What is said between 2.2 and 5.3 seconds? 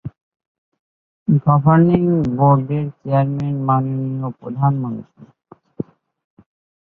বোর্ডের চেয়ারম্যান মাননীয় প্রধানমন্ত্রী।